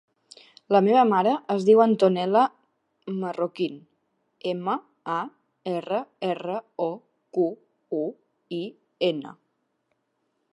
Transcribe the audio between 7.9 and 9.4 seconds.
u, i, ena.